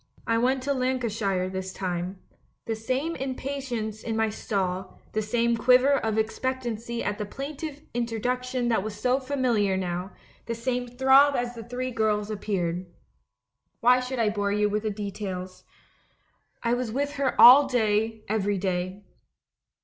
I 0.25 0.39
went 0.39 0.63
to 0.63 0.73
Lancashire 0.73 1.47
this 1.47 1.71
time. 1.71 2.19
The 2.65 2.75
same 2.75 3.15
impatience 3.15 4.01
in 4.01 4.15
my 4.15 4.31
stall, 4.31 4.99
the 5.13 5.21
same 5.21 5.55
quiver 5.55 5.93
of 5.95 6.17
expectancy 6.17 7.03
at 7.03 7.19
the 7.19 7.25
plaintive 7.27 7.83
introduction 7.93 8.67
that 8.69 8.81
was 8.81 8.99
so 8.99 9.19
familiar 9.19 9.77
now, 9.77 10.09
the 10.47 10.55
same 10.55 10.87
throb 10.87 11.35
as 11.35 11.53
the 11.53 11.63
three 11.63 11.91
girls 11.91 12.31
appeared. 12.31 12.87
Why 13.81 13.99
should 13.99 14.17
I 14.17 14.29
bore 14.31 14.51
you 14.51 14.67
with 14.69 14.91
details? 14.95 15.65
I 16.63 16.73
was 16.73 16.91
with 16.91 17.11
her 17.17 17.39
all 17.39 17.67
day, 17.67 18.23
every 18.27 18.57
day. 18.57 19.03